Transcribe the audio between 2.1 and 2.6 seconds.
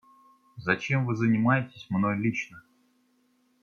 лично?